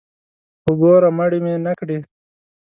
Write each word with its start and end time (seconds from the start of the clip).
خو 0.61 0.71
ګوره 0.81 1.09
مړ 1.17 1.31
مې 1.43 1.53
نکړې. 1.65 1.97